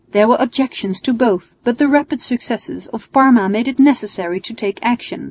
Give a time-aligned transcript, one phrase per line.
[0.13, 4.53] There were objections to both, but the rapid successes of Parma made it necessary to
[4.55, 5.19] take action.